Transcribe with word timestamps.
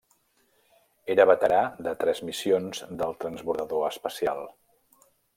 Era 1.15 1.25
veterà 1.31 1.59
de 1.87 1.93
tres 2.03 2.21
missions 2.29 2.81
del 3.01 3.13
transbordador 3.25 3.85
espacial. 3.91 4.41